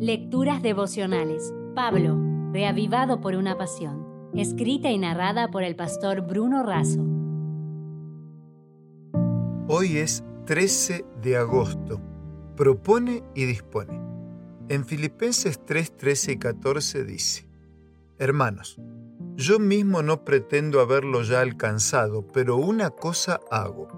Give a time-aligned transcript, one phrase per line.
[0.00, 1.52] Lecturas devocionales.
[1.74, 2.16] Pablo,
[2.52, 4.30] reavivado por una pasión.
[4.32, 7.04] Escrita y narrada por el pastor Bruno Razo.
[9.66, 12.00] Hoy es 13 de agosto.
[12.56, 14.00] Propone y dispone.
[14.68, 17.48] En Filipenses 3, 13 y 14 dice,
[18.18, 18.78] Hermanos,
[19.34, 23.88] yo mismo no pretendo haberlo ya alcanzado, pero una cosa hago,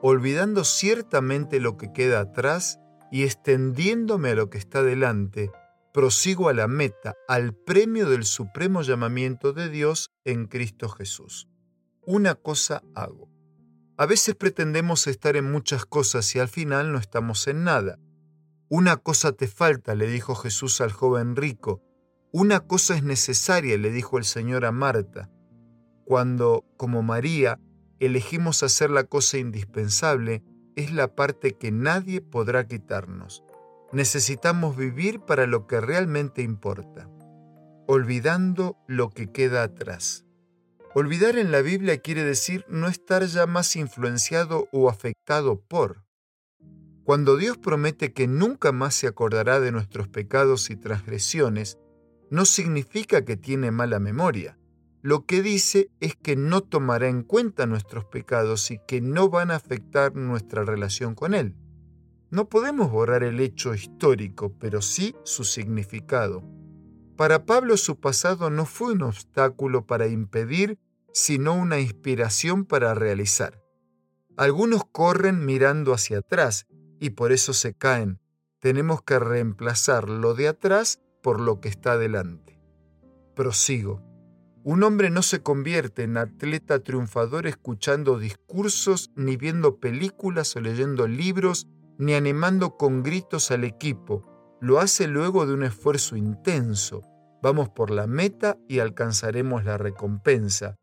[0.00, 2.81] olvidando ciertamente lo que queda atrás
[3.12, 5.52] y extendiéndome a lo que está delante,
[5.92, 11.46] prosigo a la meta, al premio del supremo llamamiento de Dios en Cristo Jesús.
[12.06, 13.30] Una cosa hago.
[13.98, 17.98] A veces pretendemos estar en muchas cosas y al final no estamos en nada.
[18.70, 21.82] Una cosa te falta, le dijo Jesús al joven rico.
[22.32, 25.30] Una cosa es necesaria, le dijo el Señor a Marta.
[26.06, 27.60] Cuando, como María,
[28.00, 30.42] elegimos hacer la cosa indispensable,
[30.76, 33.44] es la parte que nadie podrá quitarnos.
[33.92, 37.08] Necesitamos vivir para lo que realmente importa,
[37.86, 40.24] olvidando lo que queda atrás.
[40.94, 46.04] Olvidar en la Biblia quiere decir no estar ya más influenciado o afectado por.
[47.04, 51.78] Cuando Dios promete que nunca más se acordará de nuestros pecados y transgresiones,
[52.30, 54.58] no significa que tiene mala memoria
[55.02, 59.50] lo que dice es que no tomará en cuenta nuestros pecados y que no van
[59.50, 61.56] a afectar nuestra relación con Él.
[62.30, 66.44] No podemos borrar el hecho histórico, pero sí su significado.
[67.16, 70.78] Para Pablo su pasado no fue un obstáculo para impedir,
[71.12, 73.60] sino una inspiración para realizar.
[74.36, 76.66] Algunos corren mirando hacia atrás
[77.00, 78.20] y por eso se caen.
[78.60, 82.60] Tenemos que reemplazar lo de atrás por lo que está delante.
[83.34, 84.11] Prosigo.
[84.64, 91.08] Un hombre no se convierte en atleta triunfador escuchando discursos, ni viendo películas o leyendo
[91.08, 91.66] libros,
[91.98, 94.24] ni animando con gritos al equipo.
[94.60, 97.02] Lo hace luego de un esfuerzo intenso.
[97.42, 100.76] Vamos por la meta y alcanzaremos la recompensa.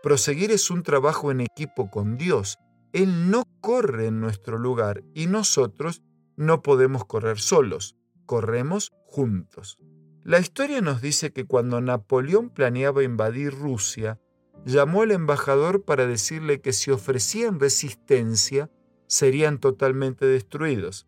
[0.00, 2.56] Proseguir es un trabajo en equipo con Dios.
[2.92, 6.02] Él no corre en nuestro lugar y nosotros
[6.36, 7.96] no podemos correr solos.
[8.26, 9.76] Corremos juntos.
[10.24, 14.18] La historia nos dice que cuando Napoleón planeaba invadir Rusia,
[14.64, 18.70] llamó al embajador para decirle que si ofrecían resistencia,
[19.06, 21.06] serían totalmente destruidos.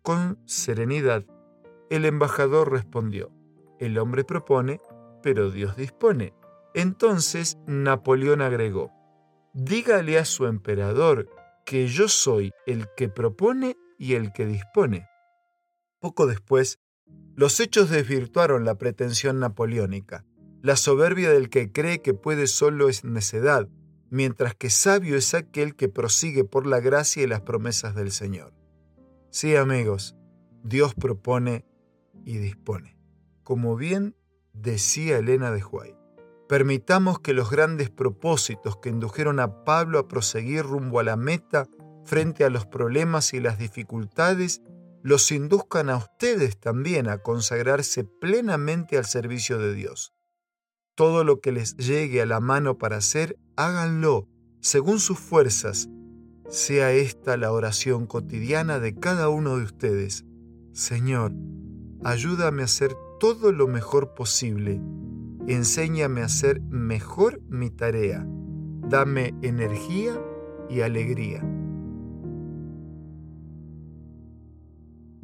[0.00, 1.26] Con serenidad,
[1.90, 3.30] el embajador respondió,
[3.78, 4.80] el hombre propone,
[5.22, 6.32] pero Dios dispone.
[6.72, 8.90] Entonces Napoleón agregó,
[9.52, 11.28] dígale a su emperador
[11.66, 15.06] que yo soy el que propone y el que dispone.
[16.00, 16.78] Poco después,
[17.36, 20.24] los hechos desvirtuaron la pretensión napoleónica.
[20.62, 23.68] La soberbia del que cree que puede solo es necedad,
[24.10, 28.54] mientras que sabio es aquel que prosigue por la gracia y las promesas del Señor.
[29.30, 30.16] Sí, amigos,
[30.64, 31.66] Dios propone
[32.24, 32.96] y dispone.
[33.42, 34.16] Como bien
[34.54, 35.94] decía Elena de Huay,
[36.48, 41.68] permitamos que los grandes propósitos que indujeron a Pablo a proseguir rumbo a la meta
[42.04, 44.62] frente a los problemas y las dificultades
[45.06, 50.12] los induzcan a ustedes también a consagrarse plenamente al servicio de Dios.
[50.96, 54.26] Todo lo que les llegue a la mano para hacer, háganlo
[54.60, 55.88] según sus fuerzas.
[56.48, 60.24] Sea esta la oración cotidiana de cada uno de ustedes.
[60.72, 61.32] Señor,
[62.02, 64.80] ayúdame a hacer todo lo mejor posible.
[65.46, 68.26] Enséñame a hacer mejor mi tarea.
[68.26, 70.20] Dame energía
[70.68, 71.44] y alegría.